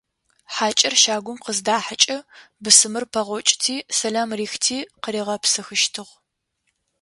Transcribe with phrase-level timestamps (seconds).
[0.53, 2.17] Хьакӏэр щагум къыздахьэкӏэ
[2.63, 6.11] бысымыр пэгъокӏти, сэлам рихти къыригъэпсыхыщтыгъ.